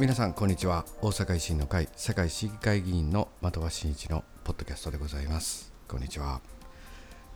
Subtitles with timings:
[0.00, 0.86] 皆さんこんにちは。
[1.02, 5.74] 大阪維新の会世界市議会議員の的場真一のポッドキャストでございます。
[5.86, 6.40] こんにちは、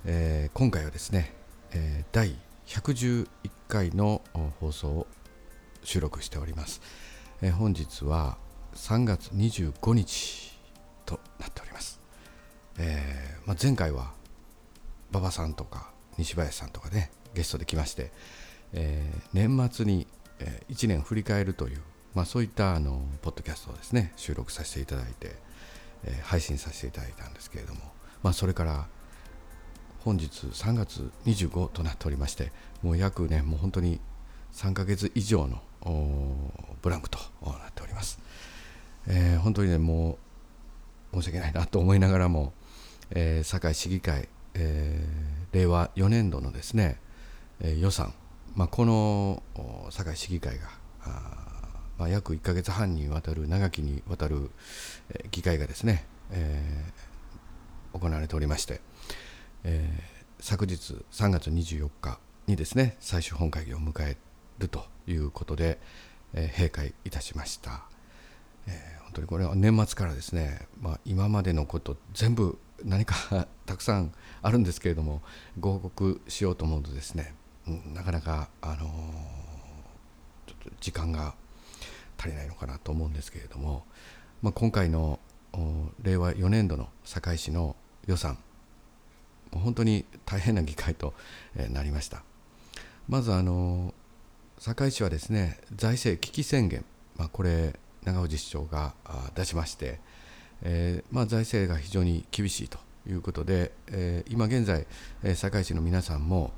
[0.07, 1.35] えー、今回はですね、
[1.73, 2.35] えー、第
[2.67, 3.29] 111
[3.69, 4.23] 回の
[4.61, 5.07] 放送を
[5.83, 6.81] 収録しております、
[7.43, 8.39] えー、本日は
[8.75, 10.59] 3月25日
[11.05, 12.01] となっております、
[12.79, 14.15] えーまあ、前回は
[15.11, 18.11] 馬場さんとか西林さんとかねゲストで来まして、
[18.73, 20.07] えー、年末に、
[20.39, 21.83] えー、1年振り返るという
[22.15, 25.35] まあ、そういったあのポッドキャストをですね収録させていただいて、
[26.05, 27.81] えー、配信させていただいたんですけれども、
[28.23, 28.87] まあ、それから
[30.05, 34.01] 本日3月25となっておりましてもう約ねもう本当に
[34.53, 35.61] 3ヶ月以上の
[36.83, 38.21] ブランクとなっております、
[39.09, 40.19] えー、本当にねも
[41.13, 42.53] う申し訳ないなと思いながらも、
[43.11, 47.01] えー、堺市議会、えー、令和4年度のですね、
[47.61, 48.15] えー、予算、
[48.55, 49.43] まあ、この
[49.91, 51.44] 堺市議会が
[51.99, 54.51] まあ、約1ヶ月半にわたる長きにわたる、
[55.31, 58.81] 議会がですね、えー、行われておりまして、
[59.63, 64.17] えー、昨日3月24日にですね最終本会議を迎え
[64.59, 65.79] るということで、
[66.33, 67.83] えー、閉会いたしました、
[68.67, 75.23] えー、本当にこれは年末からですね、まあ、今までのこと全部何か たくさんあるんですけれども
[75.59, 77.35] ご報告しようと思うとですね、
[77.67, 78.85] うん、なかなか、あの
[80.47, 81.35] ちょっと時間が
[82.19, 83.85] 足りないのかなと思うんですけれども、
[84.43, 85.19] まあ、今回の
[86.03, 87.77] 令和4年度の堺市の
[88.07, 88.39] 予算
[89.53, 91.15] 本当に大変な議会と
[91.71, 92.25] なりました。
[93.09, 93.95] まずあの
[94.59, 96.85] 堺市はですね財政危機宣言、
[97.17, 98.95] まあ、これ長尾市長が
[99.35, 100.01] 出しまして、
[100.63, 104.87] えーまあ、財政が非常に厳しいということで、えー、今現在
[105.35, 106.53] 堺市の皆さんも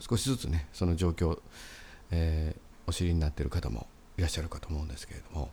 [0.00, 1.38] 少しずつねその状況、
[2.10, 3.86] えー、お知りになっている方も
[4.16, 5.50] いらっしゃるかと思うんですけれども、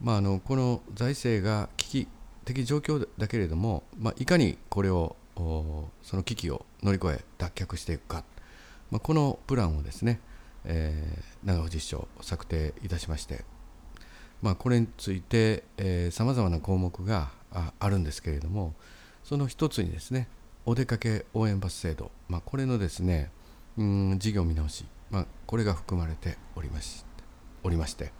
[0.00, 2.08] まあ、あのこの財政が危機
[2.44, 5.16] 的状況だけれども、まあ、いかにこれを
[6.02, 8.24] その危機を乗り越え脱却していくか、
[8.90, 10.20] まあ、このプランをですね、
[10.64, 13.44] えー、長藤市長策定いたしまして、
[14.42, 15.64] まあ、これについて
[16.12, 17.30] さまざまな項目が
[17.80, 18.74] あるんですけれども
[19.24, 20.28] その一つにですね
[20.66, 23.30] お出かけ応援バス制度、まあ、これのですね
[23.76, 24.84] うん事業見直し。
[25.14, 27.04] まあ、これが含まれておりまし
[27.62, 28.10] おりまして、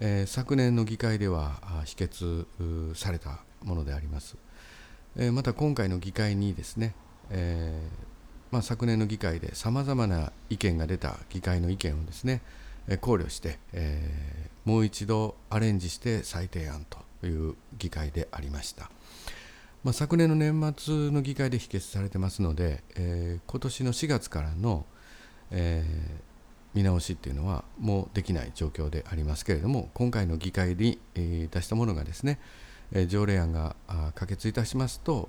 [0.00, 2.48] えー、昨年の議会では否決
[2.96, 4.36] されたものであります、
[5.16, 6.96] えー、また今回の議会にですね、
[7.30, 12.42] えーまあ、昨年の議会でさまざまな意見が出た議会の意見をですね
[13.00, 16.84] 考慮して、えー、もう一度アレンジして再提案
[17.20, 18.90] という議会でありました。
[19.84, 24.84] まあ、昨年の年末の議会で否決されてますので、えー、今年の4月からの、
[25.50, 26.24] えー、
[26.74, 32.40] 見直しっていうのはもうできない状況でありますけれども今回の議会に、えー、出したものがですね、
[32.92, 33.76] えー、条例案が
[34.14, 35.28] 可決いたしますと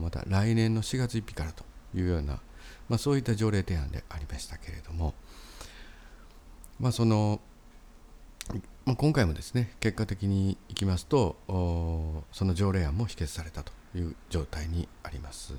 [0.00, 1.64] また来年の4月1日からと
[1.96, 2.40] いうような、
[2.88, 5.14] まあ、そういった条例提案でありましたけれども、
[6.78, 7.40] まあ、その、
[8.84, 11.36] まあ、今回もですね結果的にいきますと
[12.30, 15.54] その条例案も否決されたという状態にあります。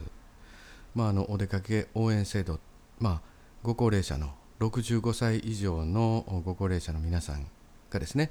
[0.93, 2.59] まあ、あのお出かけ応援制度、
[2.99, 3.34] まあ
[3.65, 7.47] ご高齢者の65歳以上のご高齢者の皆さん
[7.89, 8.29] がですね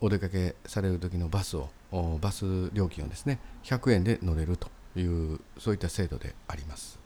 [0.00, 1.68] お出かけされる時のバスを
[2.20, 6.98] バス料金をですね100円で乗れるというそういった制度であります、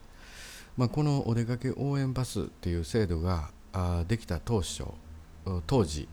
[0.78, 3.50] まあ、このお出かけ応援バスっていう制度が
[4.08, 4.84] できた当初
[5.66, 6.08] 当時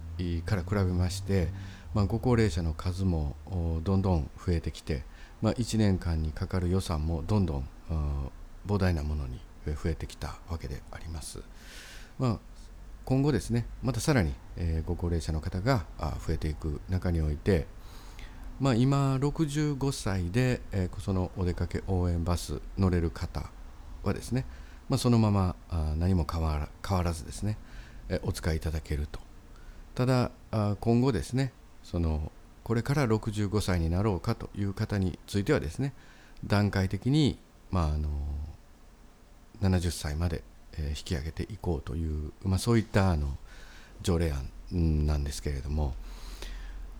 [0.45, 1.47] から比べまして、
[1.93, 3.37] まあ、ご高齢者の数も
[3.85, 5.03] どんどん増えてきて、
[5.41, 7.69] まあ、1年間にかかる予算もどんどん
[8.67, 9.39] 膨大なものに
[9.71, 11.41] 増えてきたわけであります。
[12.19, 12.39] まあ、
[13.05, 15.85] 今後ですね、またさらに、えー、ご高齢者の方が
[16.27, 17.65] 増えていく中において、
[18.59, 23.49] まあ、今65歳で、えー、そのお出かけ応援バス乗れる方
[24.03, 24.45] はですね、
[24.89, 27.57] まあ、そのままあ何も変わら変わらずですね、
[28.09, 29.19] えー、お使いいただけると
[29.95, 31.51] ただあ今後ですね
[31.83, 32.31] その
[32.63, 35.93] これから65歳になろうかという方についてはですね
[36.45, 37.37] 段階的に、
[37.71, 38.09] まあ、あの
[39.63, 40.43] 70歳まで
[40.77, 43.37] 引き上げていこうという、まあ、そういったあの
[44.01, 44.49] 条例案
[45.05, 45.95] なんですけれども、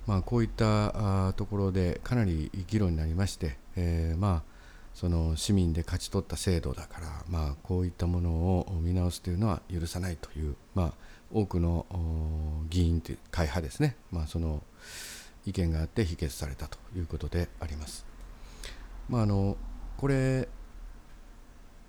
[0.08, 4.54] まあ、こういったところでかなり議論になりまして、えー、まあ
[4.94, 10.94] その市民で勝ち取った制度だから、まあ、こういったものを見直すというのは許さないという、まあ、
[11.34, 11.88] 多くの
[12.70, 14.62] 議員という会派ですね、まあ、その
[15.48, 18.06] 意見があって否決されたということであります。
[19.10, 19.58] まあ、あの
[19.98, 20.48] これ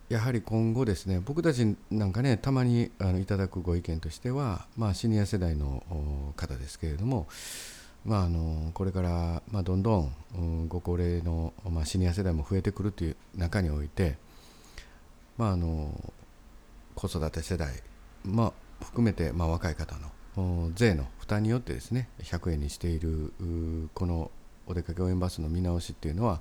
[0.08, 5.82] やはり今後ですね僕たちなんかねたまにあのいただくご意見としては、まあ、シニア世代の
[6.36, 7.26] 方ですけれども、
[8.04, 14.16] まあ、あのこれから、まあ、どんどん、うん、ご高齢の、まあ、シニア世代も増えてくるという中において、
[15.38, 16.12] まあ、あの
[16.94, 17.72] 子育て世代、
[18.24, 19.96] まあ、含めて、まあ、若い方
[20.36, 23.32] の税の負担によってですね100円にしている
[23.94, 24.30] この
[24.66, 26.40] お出かけ応援バスの見直しっていうのは、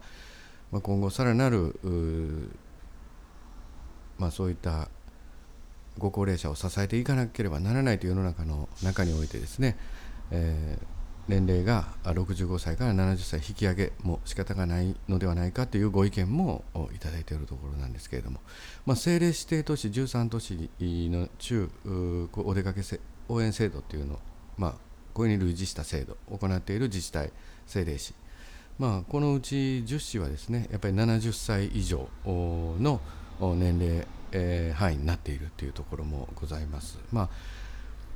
[0.71, 1.80] まあ、今後さらなる
[4.18, 4.89] まあ、そういった
[5.98, 9.77] ご高齢者を支えていかなければならないという世の中の中においてですね、
[10.31, 10.86] えー、
[11.27, 16.63] 年齢が65歳から70歳引き上げも仕方がないのではないかというご意見も
[16.95, 18.39] いただいているところなんですけれども、
[18.86, 21.69] まあ、政令指定都市13都市の中
[22.36, 22.81] お出かけ
[23.30, 24.19] 応援制度というのを、
[24.57, 24.74] まあ、
[25.13, 27.31] これに類似した制度を行っている自治体
[27.66, 28.13] 政令市、
[28.77, 29.56] まあ、このうち
[29.86, 33.00] 10市はですねやっぱり70歳以上の
[33.39, 37.00] 年齢、えー、範囲になっているというところもございます。
[37.12, 37.30] まあ、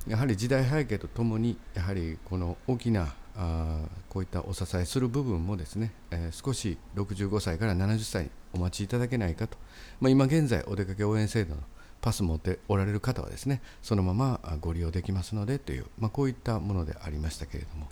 [0.07, 9.57] やはり時代背景とともにやはりこの大きなあこういったお支えする部分もですね、えー、少し65歳から70歳にお待ちいただけないかと、
[9.99, 11.61] まあ、今現在お出かけ応援制度の
[12.01, 17.87] パス持っておられる方はですねそのままご利用できますのでという、まあ、こういったものでありましたけれども、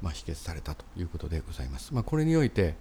[0.00, 1.94] まあ、否決されたということでございます。
[1.94, 2.74] まあ、これにおいて、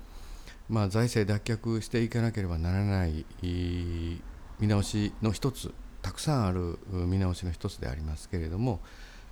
[0.72, 8.80] まあ、財政脱却していかなければならない見直しの一つたくさんある見直しの一つでありますけれども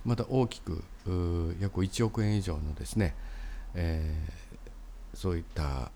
[0.04, 0.84] また大きく
[1.58, 3.14] 約1億円以上のですね、
[3.74, 5.90] えー、そういった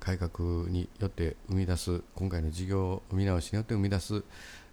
[0.00, 4.24] 改革によって生み出す今回の事業見直しによって生み出す、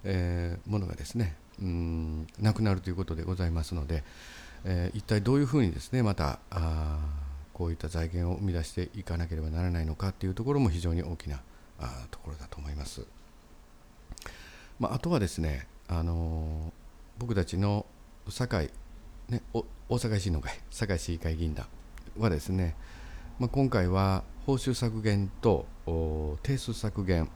[0.02, 4.02] えー、ものがですねうんなくなるということでございますので、
[4.64, 6.98] えー、一体どういうふうにですねまたあ
[7.54, 11.40] こういった財源を生み出していかなければならないのかというところも非常に大きな
[11.78, 13.06] あところだと思います。
[14.78, 16.72] まあ、あとはですね、あの
[17.18, 17.86] 僕たちの
[18.28, 18.70] 堺、
[19.28, 21.66] ね、大阪維新の会堺市議会議員団
[22.18, 22.74] はですね、
[23.38, 25.66] まあ、今回は報酬削減と
[26.42, 27.30] 定数削減、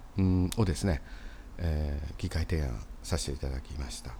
[0.56, 1.00] をですね、
[1.58, 4.12] えー、議会提案させていただきました。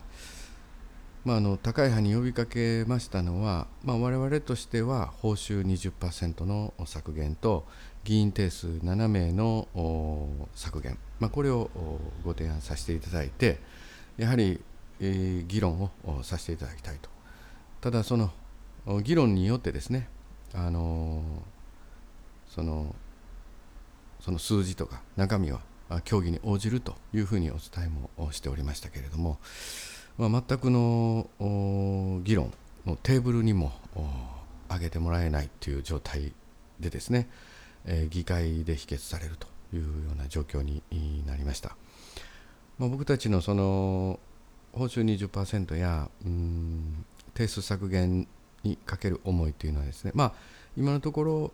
[1.29, 7.67] まあ、あの高い派に呼びかけましたのは、まあ、我々としては報酬20%の削減と
[8.03, 9.69] 議員定数7名の
[10.55, 11.69] 削減、まあ、これを
[12.25, 13.59] ご提案させていただいて
[14.17, 14.63] やはり、
[14.99, 17.11] 議論をさせていただきたいと。
[17.83, 18.33] ただその
[19.03, 20.09] 議論によってですね
[20.55, 21.23] あの
[22.47, 22.97] その
[24.19, 25.61] その数字とか中身は
[26.05, 29.37] 協議に応じるというふうにお伝えもしておりましたけれども
[30.19, 31.29] まあ、全くの
[32.25, 32.53] 議論
[32.85, 33.73] のテーブルにも
[34.69, 36.33] 上げてもらえないという状態
[36.81, 37.29] でですね、
[37.87, 40.83] えー、議会で否決されるというような状況に
[41.27, 41.77] なりました。
[42.79, 44.19] まあ、僕たちのその
[44.73, 47.05] 報酬20%やうん
[47.35, 48.27] 定数削減
[48.65, 50.33] にかける思いというのはですね、まあ、
[50.77, 51.53] 今のところ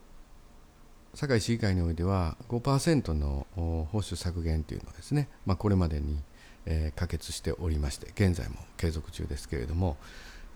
[1.15, 6.19] 堺市議会においては5%の報酬削減というのはですね、まあ、これまでに
[6.67, 9.97] えー、可決しておりまして現在も継続中ですけれども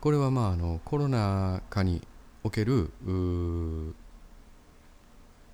[0.00, 2.02] これはまああのコロナ禍に
[2.44, 2.90] おける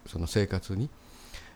[0.06, 0.90] その生活に、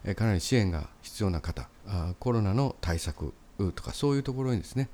[0.05, 3.35] え、かなり支援が必要な方あコロナの対策
[3.75, 4.89] とかそういうところにですね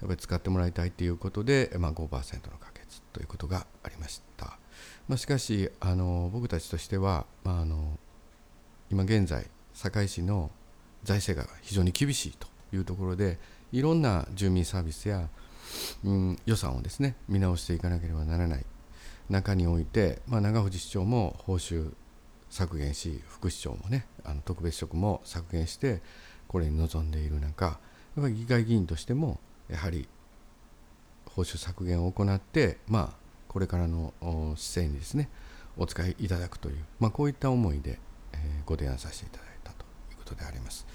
[0.00, 2.10] やっぱり使ってもらいたいということで、まあ、5%の
[2.58, 4.58] 可決ということがありました、
[5.08, 7.98] まあ、しかしあの僕たちとしては、まあ、あの
[8.90, 10.50] 今現在堺市の
[11.04, 12.55] 財政が非常に厳しいと。
[12.72, 13.38] いうところで
[13.72, 15.28] いろんな住民サービスや、
[16.04, 18.64] うん、予算をですね見直していかなければならない
[19.28, 21.92] 中において、まあ、長藤市長も報酬
[22.50, 26.00] 削減し副市長もねあの特別職も削減して
[26.48, 27.72] これに臨んでいる中や
[28.20, 30.08] っぱり議会議員としてもやはり
[31.34, 33.16] 報酬削減を行って、まあ、
[33.48, 34.14] これからの
[34.56, 35.28] 姿勢にですね
[35.76, 37.98] お使いいただくという、まあ、こういった思いで、
[38.32, 40.86] えー、ご提案させていただいたということであります。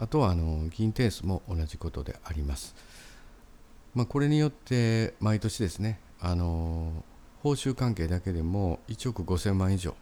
[0.00, 2.74] あとはあの議員定数も同じことであります。
[3.94, 7.04] まあ、これによって毎年ですねあの
[7.42, 9.94] 報酬関係だけでも1億5000万以上、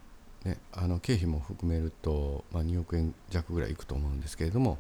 [0.44, 4.78] ね、あの経費も含めると、まあ、2億円弱ぐらいいくと思うんですけれども、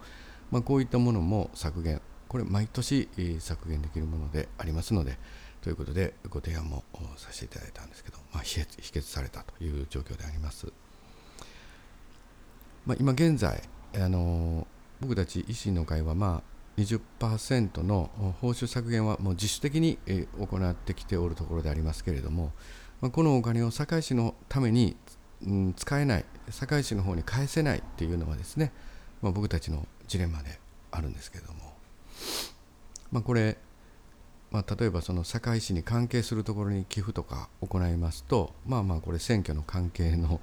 [0.50, 3.08] まあ、こういったものも削減これ毎年
[3.40, 5.18] 削減できるものでありますので
[5.62, 6.84] ということでご提案も
[7.16, 10.70] させていただいたんですけど、まあ、否決されたという状況であります。
[12.86, 13.62] まあ、今現在
[13.96, 14.66] あの
[15.00, 22.52] 僕たち維新の会はまあ20%の報酬削減はもう自主的に行ってきておるところでありますけれども、
[23.00, 24.96] まあ、このお金を堺市のために、
[25.44, 28.72] うん、使えない堺市の方に返せないっていうのはですね、
[29.22, 30.60] まあ、僕たちのジレンマで
[30.92, 31.58] あるんですけれども、
[33.10, 33.58] まあ、これ、
[34.52, 40.40] まあ、例えばその堺市に関係するところに寄付とか行いますとまあまあこれ選挙の関係の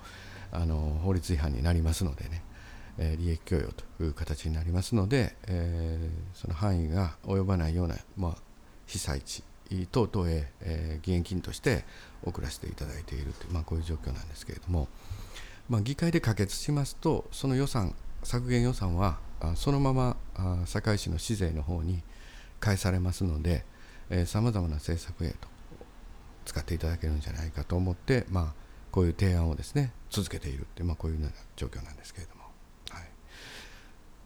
[0.52, 2.42] あの法律違反になりますのでね、
[2.98, 8.36] えー、利益供与という形になりますので、え、その範囲が及ばないような、まあ、
[8.86, 9.44] 被災地
[9.92, 11.86] 等々へ、え、義援金として
[12.24, 14.88] 送らせていただいているという、まあ、こういう状況なんですけれども、
[15.70, 19.18] まあ、議会で可決しますとその予算削減予算は
[19.56, 20.18] そのまま
[20.66, 22.02] 堺市の市税の方に
[22.60, 23.66] 返されますので
[24.26, 25.48] さまざまな政策へと
[26.46, 28.54] 使っていただけるんじゃないかと思って、まあ、
[28.92, 32.35] こういう提案をですね続けているという、まあ、こういうような状況なんですけれども、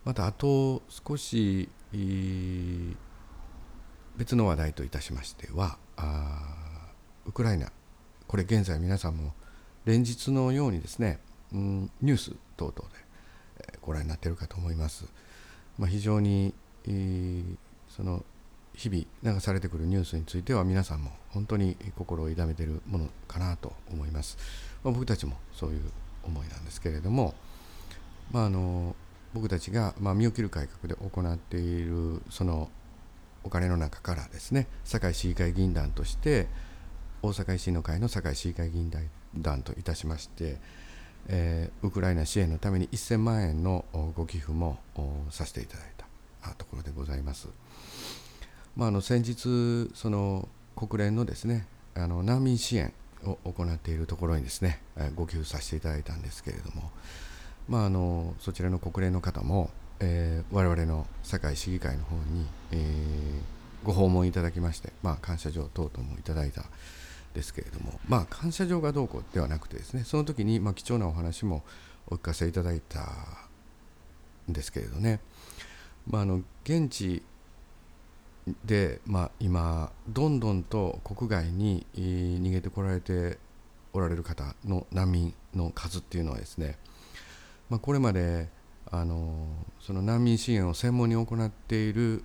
[0.05, 1.69] またあと少し
[4.17, 5.77] 別の話題といたしましては
[7.25, 7.71] ウクライナ
[8.27, 9.33] これ現在皆さんも
[9.85, 11.19] 連日のようにですね、
[11.51, 15.05] うん、ニュース等々でご覧になっているかと思います。
[15.77, 16.53] まあ、非常に、
[17.89, 18.23] その
[18.75, 24.37] 日々流されてくるニュースについては皆さんも本当に心を痛めているものかなと思います。
[24.83, 25.81] まあ、僕たちもそういう
[26.23, 27.33] 思いなんですけれども、
[28.31, 28.95] まあ、あの
[29.33, 32.69] 僕たちが、まあ、身を切る改革で行っているその
[33.43, 36.47] お金の中からですね堺市議会議員団として
[37.21, 38.91] 大阪維新の会の堺市議会議員
[39.37, 40.57] 団といたしまして
[41.27, 44.79] えー、ウクライナ支援のために1000万円のご寄付も
[45.29, 46.05] させていただいた
[46.55, 47.47] ところでございます。
[48.75, 52.93] まあ、あの先日その国連のですねあの難民支援
[53.25, 54.81] を行っているところにですね
[55.15, 56.91] ご寄付させていただいたんですけれども、
[57.69, 66.65] まあ、あのそちらの国連の方も、えー、我々の堺市議会の方に、えー、ご訪問いただきまして、まあ、感謝状等々もいただいた
[67.33, 71.63] ですけれども、まあ、感謝状がどうこうではなくてですねその時にま貴重なお話も
[72.07, 73.01] お聞かせいただいた
[74.49, 75.19] んですけれどね、
[76.07, 77.21] まあ、あの現地
[78.65, 83.37] で、ま、今どんどんと国外に逃げてこられて
[83.93, 86.77] おられる方の難民の数っていうのはですね、
[87.69, 88.49] まあ、これまで
[88.91, 89.47] あの
[89.79, 92.23] その難民支援を専門に行っている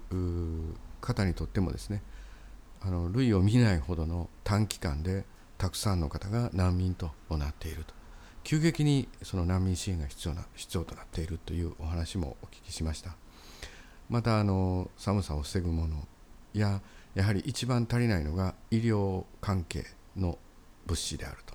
[1.01, 2.03] 方にとってもですね
[2.81, 5.25] あの類を見ないほどの短期間で
[5.59, 7.95] たくさんの方が難民となっていると。
[8.43, 13.17] 急激にその難民支援が必要な必要となっているというお話もお聞きしました。
[14.11, 16.07] またあの寒さを防ぐもの
[16.53, 16.83] や
[17.15, 20.39] やはり一番足りないのが医療関係の
[20.87, 21.55] 物資であると。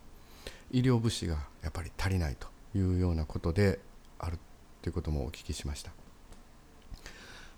[0.71, 2.47] 医療物資がやっぱり足りないと。
[2.75, 3.79] いうようなことで
[4.19, 4.37] ある
[4.81, 5.91] ということもお聞きしました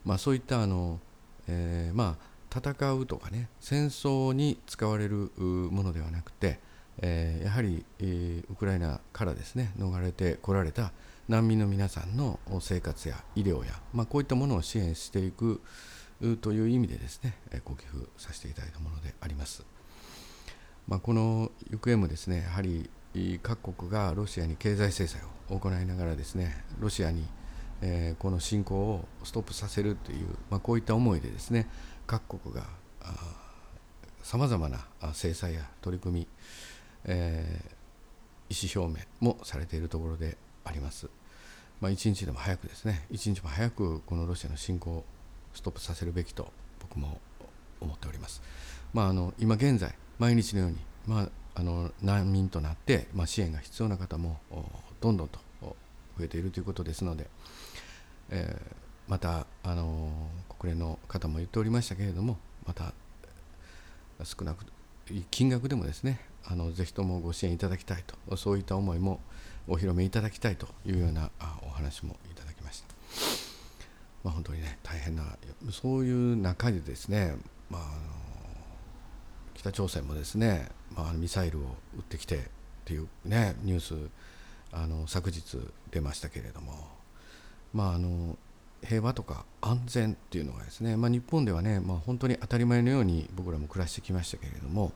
[0.06, 1.00] まあそういったあの、
[1.48, 6.60] えー、まあ戦うとかね戦争に使われるものではなくて、
[7.01, 10.91] えー、やはり、えー、ウクライナからですね逃れてこられた
[11.30, 15.62] 難民の皆さんの生活や医療や、まあ、こういったものを支援していく
[16.41, 19.65] という意味でですねご寄付させていただいたものであります。
[20.88, 22.89] まあ、この行方もですねやはり
[23.41, 27.25] 各国がロシアに経済制裁を行いながらですねロシアに、
[27.82, 31.68] えー、この侵攻をストップさせるという、まあ、こういった思いでですね
[32.08, 32.63] 各国が
[34.24, 36.27] さまざまな制裁や取り組み、
[37.06, 41.10] えー、意思表明もされているところであります。
[41.80, 45.06] まあ、一日でも早くですね、一日も早くこのロシアの侵攻を
[45.53, 47.20] ストップさせるべきと僕も
[47.80, 48.41] 思っております。
[48.94, 50.77] まあ、あの今現在、毎日のように、
[51.08, 54.39] まあ、あの難民となって、まあ、支援が必要な方も
[55.01, 55.39] どんどんと
[56.17, 57.27] 増えているということですので、
[58.29, 60.12] えー、またあの
[60.60, 62.93] 国連の方も言っておりましたけれどもまた
[64.24, 64.65] 少なく
[65.29, 69.20] 金額でもですねあのぜひともご支援いただきたいとそういった思いも
[69.67, 71.29] お披露目いただきたいというような
[71.63, 72.88] お話もいただきました、
[74.24, 75.24] まあ、本当にね大変な
[75.72, 77.36] そういう中でですね、
[77.70, 77.91] まあ、あの
[79.62, 81.62] 北朝鮮もですね、まあ、ミサイルを
[81.96, 82.39] 撃ってきてっ
[82.84, 84.10] ていうねニュース
[84.72, 85.60] あの昨日
[85.91, 86.88] 出ましたけれども
[87.72, 88.38] まああの
[88.84, 94.94] 平和とか安全っていうのがですね、まあ、日本ではね、まあ、本当に当たり前のように僕らも暮らしてきましたけれども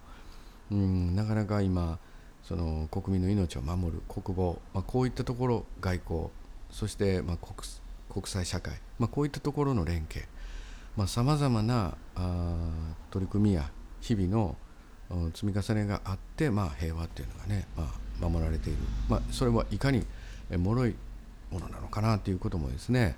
[0.71, 1.99] うんなかなか今
[2.41, 6.29] その国民の命を守る国防、まあ、こういったところ外交
[6.71, 7.55] そしてまあ国
[8.09, 10.27] 国際社会、まあ、こういったところの連携
[11.05, 12.55] さまざ、まなあ
[13.11, 13.69] 取り組みや
[14.05, 14.55] 日々の
[15.33, 20.05] 積み重ねがあって、まあ、平和っていうのがね、まあ、守られている、まあ、それはいかに
[20.51, 20.95] 脆い
[21.51, 23.15] ものなのかなということもですね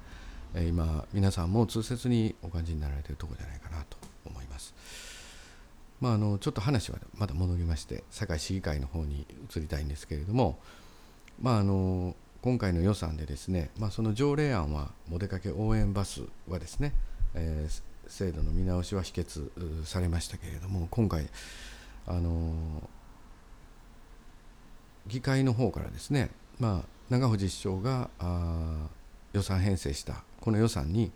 [0.56, 4.74] 今皆さんも痛切にお感じになられているところじゃないかなと思います。
[6.00, 10.60] まあ、あのちょっと話はまだ戻りまして堺市議会の方に移りたいんですけれども、
[11.42, 16.94] まあ、あの今回の予算でですね、まあ、その条例案はお出かけ応援バスはですね、
[17.34, 19.52] えー、制度の見直しは否決
[19.86, 21.28] されましたけれども今回
[22.06, 22.90] あの
[25.08, 28.88] 議会の方からですね、まあ、長藤市長があ
[29.34, 31.12] 予算編成したこの予算に、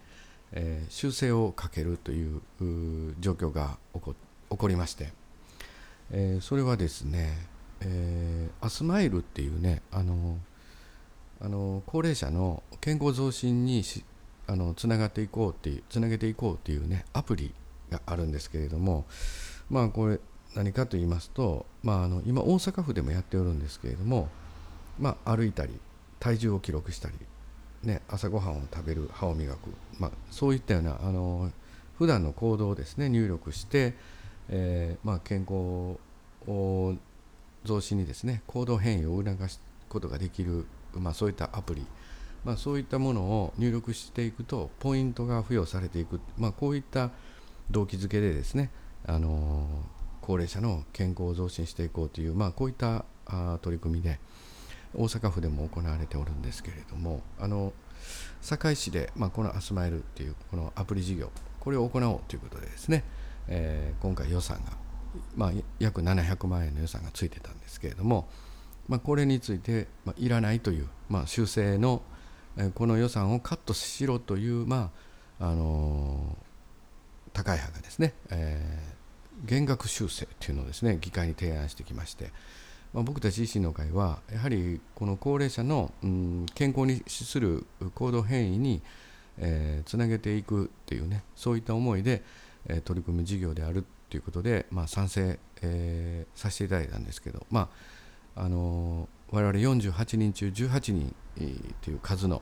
[0.51, 2.41] えー、修正をかけるという
[3.19, 4.15] 状況が起こ
[4.49, 5.13] 起こりまして、
[6.11, 7.47] えー、それはですね、
[7.79, 10.37] えー、アスマイルっていうねあの
[11.39, 14.03] あの高齢者の健康増進にし
[14.51, 17.53] あのつながっていこうっていうつなげていこうっていうねアプリ
[17.89, 19.05] があるんですけれども
[19.69, 20.19] まあこれ
[20.55, 24.27] 何かと言いますと、まあ、あの今大阪府でもやっておるんですけれども、
[24.99, 25.79] まあ、歩いたり
[26.19, 27.15] 体重を記録したり、
[27.83, 31.49] ね、朝ごはんを食べる歯を磨く、まあ、そういったようなあの
[31.97, 33.93] 普段の行動をですね入力して、
[34.49, 35.53] えーまあ、健康
[36.51, 36.95] を
[37.63, 41.85] 増進にですね行動変異を促すことができる、まあ、そういったアプリ
[42.43, 47.11] まあ、そういったものを入力していくとポイントが付与されていく、まあ、こういった
[47.69, 48.71] 動機づけでですね、
[49.05, 49.67] あの
[50.21, 54.19] 高齢者の健康を増進していこうという、まあ、こういったあ取り組みで
[54.93, 57.73] 大阪府でも行われておるんですけれどもあの
[58.41, 63.03] 堺市で、まあ、このアスマイルっていうこのアプリ事業これを行おうということでですね、
[63.47, 64.71] えー、今回予算が、
[65.35, 68.27] まあ、約700万円の予算がついてたんですけれども、
[68.87, 72.01] まあ、これについて、まあ、いらないという、まあ、修正の
[72.73, 76.37] この予算をカットしろという、まああの
[77.33, 82.31] 高い派がですね、えー、減額修正というのをですね議会に提案してきまして、
[82.93, 87.65] まあ、僕たち維新の会はやはりこの高齢者の、うん、健康に資する
[87.95, 88.81] 行動変異に、
[89.39, 92.21] えー、つなげていくっていうねそういった思いで、
[92.67, 98.01] えー、取り組む事業であるということで、まあ、賛成、えー、させていただいたんですけど、まあ
[98.33, 101.15] あの我々48人中18人
[101.81, 102.41] という数の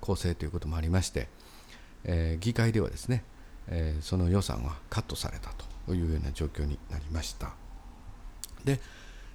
[0.00, 1.28] 構成ということもありまして、
[2.04, 3.24] え、議会ではですね、
[3.68, 5.50] え、その予算はカットされた
[5.86, 7.54] というような状況になりました。
[8.64, 8.80] で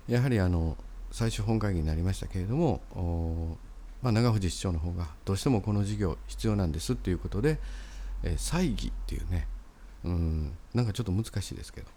[0.08, 0.78] やはりあの
[1.12, 3.58] 最終本会議になりましたけれども、
[4.02, 7.58] まあ、長藤市長の方がどうしてもこの事業必要なんですということで、
[8.24, 9.48] えー、猜疑っていうね
[10.04, 11.88] うんなんかちょっと難しいですけど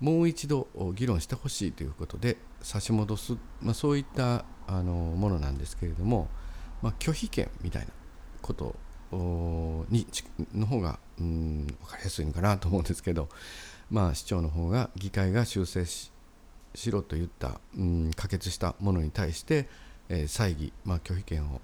[0.00, 6.28] もう一度議論してほしいということで差し戻す、まあ、そういったあのものなんですけれども、
[6.82, 7.88] まあ、拒否権みたいな
[8.40, 8.74] こと
[9.90, 10.06] に
[10.54, 13.28] の方がうん分かりやすいのかなと思うんですけど、
[13.90, 16.12] まあ、市長の方が議会が修正し
[16.74, 19.68] しろと言ったうん可決したものに対して、
[20.08, 21.60] えー、猜疑、まあ、拒否権を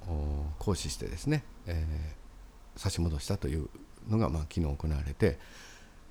[0.58, 3.68] 行使してですね、えー、差し戻したという
[4.08, 5.38] のが、まあ、昨日行われて、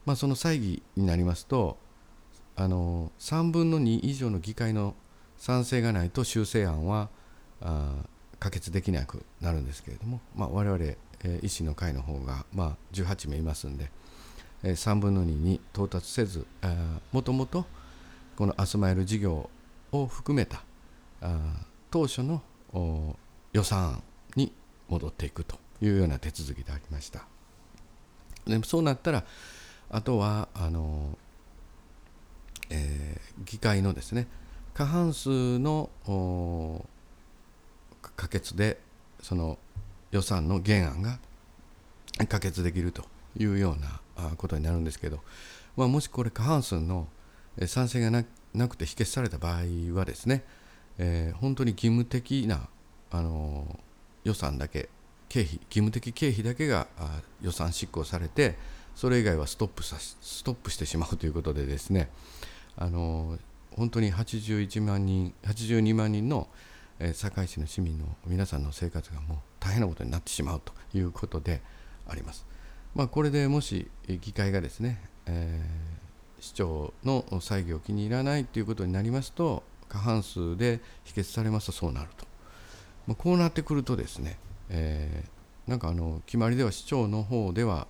[0.05, 1.77] まあ、その猜疑になりますと
[2.55, 4.95] あの3分の2以上の議会の
[5.37, 7.09] 賛成がないと修正案は
[7.61, 7.93] あ
[8.39, 13.89] 可決できなくなるんですけれども、まあ、我々、えー、維新の会の方が、まあ、18名いますんで、
[14.63, 16.45] えー、3分の2に到達せず
[17.11, 17.65] もともと
[18.35, 19.49] このアスマイル事業
[19.91, 20.63] を含めた
[21.21, 21.39] あ
[21.89, 22.41] 当初の
[23.53, 24.03] 予算案
[24.35, 24.51] に
[24.89, 27.25] 戻っていくというような手続きでありました。
[28.45, 29.23] でそうなったら
[29.89, 31.17] あとはあの
[32.69, 34.27] えー、議会のですね
[34.73, 35.89] 過半数の
[38.15, 38.79] 可決で
[39.21, 39.57] その
[40.11, 41.19] 予算の原案が
[42.29, 43.03] 可決できると
[43.37, 45.19] いうようなことになるんですけど、
[45.75, 47.07] まあ、もしこれ過半数の
[47.65, 48.23] 賛成が
[48.53, 50.43] なくて否決された場合はですね、
[50.97, 52.67] えー、本当に義務的な、
[53.11, 53.79] あの
[54.23, 54.89] 予算だけ
[55.29, 56.87] 経費義務的経費だけが
[57.41, 58.55] 予算執行されて
[58.95, 62.09] それ以外はストップさストップしてしまうということでですね、
[62.77, 63.37] あの
[63.75, 66.47] 本当に81万人82万人の、
[66.99, 71.61] えー、堺市の市民の皆さんの生活がもう大変なことになってしまうということで
[72.07, 72.45] あります。
[72.93, 82.25] まあ、これでもし議会がですね、えー、市長の裁議を気に入らないということになりますと過半数で否決されますとそうなると、
[83.07, 84.37] まあ、こうなってくるとですね、
[84.69, 87.87] えー、なんかあの決まりでは市長の方では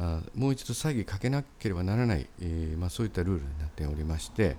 [0.00, 4.56] あもう一度詐欺かけなければならない、えー、まあ、そういったルールになっておりまして、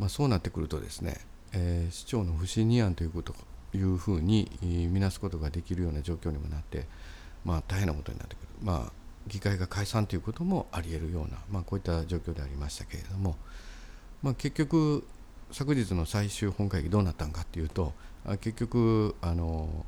[0.00, 1.20] まあ、そうなってくるとですね、
[1.52, 3.34] えー、市長の不信任案ということ
[3.72, 4.50] いうふうに
[4.90, 6.86] 見なすことができるような状況にもなって、
[7.44, 8.92] まあ、大変なことになってくる、まあ、
[9.28, 13.36] 議会が解散ということもありえるような、ま、こういった状況でありましたけれども、
[14.22, 15.06] ま、結局
[15.52, 17.92] 昨日の最終本会議どうなったんかっていうと
[18.40, 19.86] 結局あの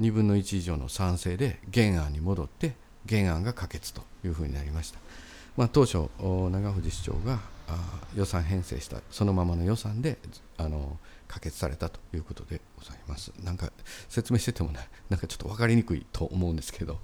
[0.00, 2.74] 2分の1以上の賛成で原案に戻って
[3.08, 4.98] 原案が可決というふうになりました。
[5.56, 7.38] まあ、当初、長藤市長が
[8.14, 10.18] 予算編成したそのままの予算で
[10.56, 13.32] あの可決されたということでございます。
[13.42, 13.72] なんか
[14.08, 16.98] 説明しててもねなんかちょっと分かりにくいと思うんですけど、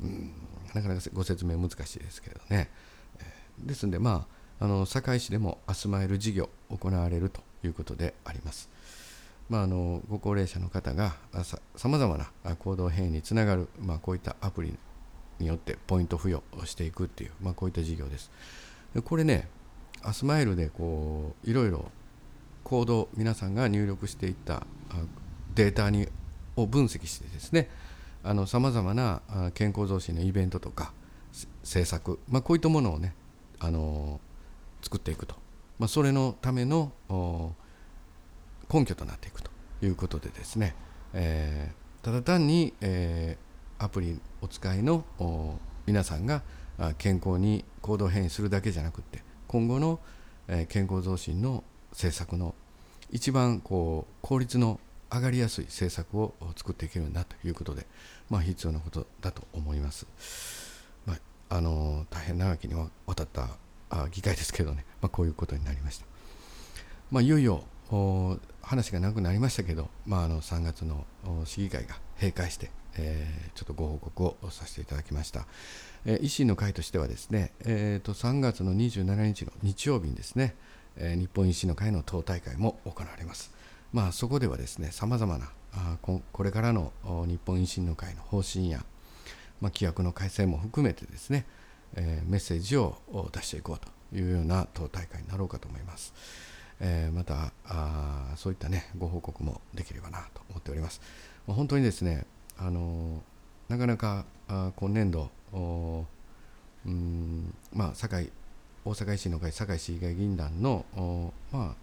[0.00, 0.32] うん、
[0.74, 2.70] なかなかご説明難しいですけどね、
[3.18, 4.26] えー、ですんでま
[4.60, 8.68] ああの堺市でもアスマイル事業行われるということであります。
[9.48, 11.14] まあ、あのご高齢者の方が
[11.76, 14.76] さまざまな行動変異につながる、まあ、こういったアプリ
[15.38, 18.30] によってポイント付与をしていくっていう、まあ、こういった事業です。
[18.94, 19.48] でこれね
[20.02, 21.90] アスマイルでこういろいろ
[22.64, 24.66] コード皆さんが入力していった
[25.54, 26.08] データに
[26.56, 27.68] を分析してですね
[28.46, 29.22] さまざまな
[29.54, 30.92] 健康増進のイベントとか
[31.62, 33.14] 政策、まあ、こういったものをね
[33.58, 34.20] あの
[34.82, 35.36] 作っていくと、
[35.78, 36.92] まあ、それのための
[38.72, 39.50] 根拠となっていくと
[39.82, 40.74] いうことでですね、
[41.12, 43.45] えー、ただ単に、えー、
[43.78, 45.04] アプリお使いの
[45.86, 46.42] 皆さんが
[46.98, 50.00] 健康に行動変異するだけじゃなくて今後の、
[50.48, 52.54] え、健康増進の政策の
[53.10, 54.80] 一番こう効率の
[55.12, 57.86] 上がりやすい政策を作っていけるんだということで、
[58.28, 60.06] まあ、必要なことだと思います。
[61.06, 63.50] まあ、あの大変長きにわたった
[63.88, 66.06] あ議会ですけどね、まあ、こういうことになりました。
[67.10, 67.62] まあ、いよいよ
[68.62, 71.06] 話がなくなりましたけど、まあ、あの3月の
[71.44, 75.46] 市議会が閉会して、えー、ちょっとご報告をさせていただきました、
[76.04, 80.56] えー、維新の会としてはですね、えー、と3月の27日の日曜日にですね、
[80.96, 83.52] えー、日本維新の会の党大会も行われます、
[83.92, 86.92] まあ、そこではですねさまざまなあここれからの
[87.26, 88.78] 日本維新の会の方針や、
[89.60, 91.44] まあ、規約の改正も含めてですね、
[91.94, 92.96] え、メッセージを
[93.30, 96.14] 出していこうというような党大会になろうかと思います。
[96.80, 101.00] えー、またあそういったねご報告もできればなと思っております。
[101.46, 102.26] 本当にですね、
[102.58, 108.30] あのー、なかなかあ今年度うんまあ堺
[108.84, 110.84] 大阪維新の会堺市議会議員団の
[111.52, 111.74] ま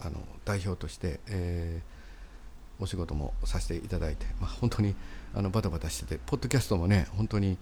[0.00, 4.94] ああの代表として、えー、お仕事もさせていただいて、まあ、本当に
[5.34, 7.58] あのバタバタしててポッドキャストもね本当に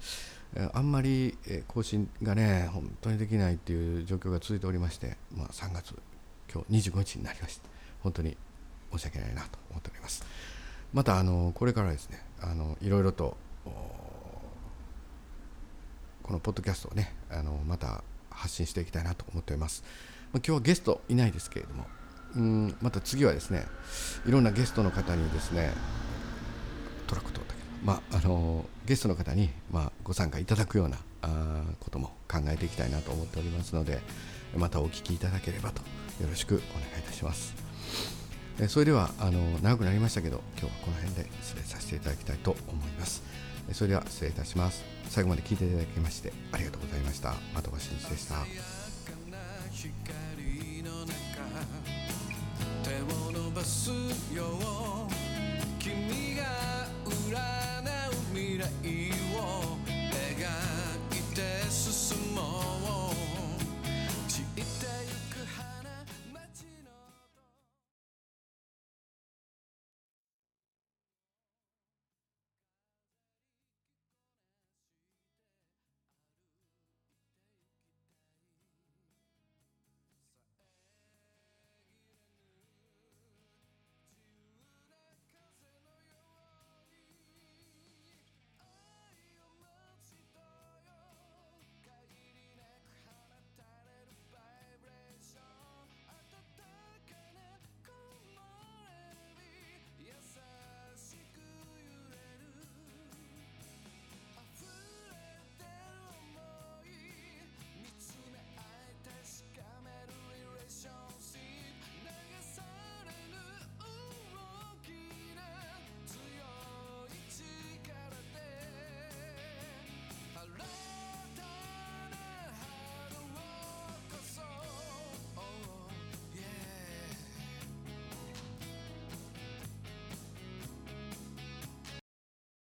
[0.72, 1.36] あんまり
[1.66, 5.94] 更新がね本当にできないっていう状況が続いておりまして、まあ、3月
[6.52, 7.68] 今日25日になりました。
[8.02, 8.37] 本当に
[8.92, 10.24] 申し訳ないなと思っております。
[10.92, 13.37] またあのこれからですねあのいろいろと
[16.22, 19.82] このポッドキャストをねあのまた発信していきたいなと思っております、
[20.32, 21.87] ま、今日はゲストいないですけれども
[22.37, 23.64] うんまた次はですね
[24.26, 25.72] いろんなゲストの方にですね
[27.06, 34.00] トラック通ったけど、まあ、あのゲストの方に、まあ、ご参加いただくようなあことも考えていきたいなと思っておりますので
[34.54, 35.80] またお聞きいただければと
[36.20, 37.54] よろしくお願いいたします。
[38.61, 43.22] えそれではあの長くなりましたけど今日はこの辺で失礼させていただきたいと思います。
[43.72, 44.85] それでは失礼いたします。
[45.09, 47.35] 最後まで聞いていただきましてありがとうございました。
[47.54, 48.37] 的場真一でした。
[52.83, 53.90] 手を伸ばす
[54.35, 54.77] よ